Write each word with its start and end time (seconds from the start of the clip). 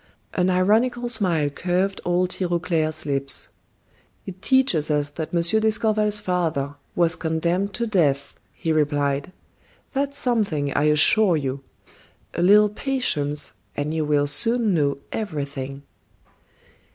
An 0.33 0.49
ironical 0.49 1.07
smile 1.09 1.51
curved 1.51 2.01
old 2.05 2.31
Tirauclair's 2.31 3.05
lips. 3.05 3.49
"It 4.25 4.41
teaches 4.41 4.89
us 4.89 5.09
that 5.11 5.31
M. 5.31 5.41
d'Escorval's 5.41 6.19
father 6.19 6.73
was 6.95 7.15
condemned 7.15 7.75
to 7.75 7.85
death," 7.85 8.33
he 8.51 8.71
replied. 8.71 9.31
"That's 9.93 10.17
something, 10.17 10.73
I 10.73 10.85
assure 10.85 11.37
you. 11.37 11.63
A 12.33 12.41
little 12.41 12.69
patience, 12.69 13.53
and 13.77 13.93
you 13.93 14.03
will 14.03 14.25
soon 14.25 14.73
know 14.73 14.97
everything." 15.11 15.83